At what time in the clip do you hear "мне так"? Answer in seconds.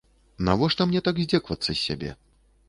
0.91-1.15